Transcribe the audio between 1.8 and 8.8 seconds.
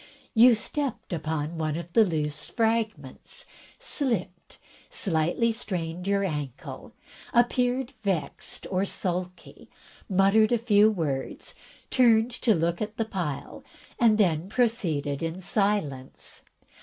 the loose fragments, slipped, slightly strained your ankle, appeared vexed